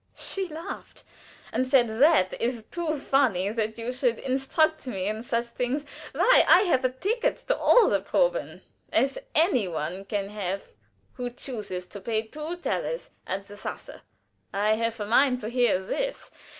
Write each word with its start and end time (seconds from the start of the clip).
She 0.17 0.47
laughed, 0.47 1.03
and 1.53 1.67
said: 1.67 1.87
"That 1.87 2.33
is 2.41 2.63
too 2.71 2.97
funny, 2.97 3.49
that 3.49 3.77
you 3.77 3.93
should 3.93 4.17
instruct 4.17 4.87
me 4.87 5.05
in 5.05 5.21
such 5.21 5.45
things. 5.45 5.85
Why, 6.13 6.43
I 6.47 6.61
have 6.61 6.83
a 6.83 6.89
ticket 6.89 7.37
for 7.37 7.53
all 7.53 7.87
the 7.87 8.01
proben, 8.01 8.61
as 8.91 9.19
any 9.35 9.67
one 9.67 10.05
can 10.05 10.29
have 10.29 10.63
who 11.13 11.29
chooses 11.29 11.85
to 11.85 12.01
pay 12.01 12.23
two 12.23 12.55
thalers 12.55 13.11
at 13.27 13.47
the 13.47 13.53
sasse. 13.55 14.01
I 14.51 14.73
have 14.73 14.99
a 14.99 15.05
mind 15.05 15.39
to 15.41 15.49
hear 15.49 15.77
this. 15.77 16.31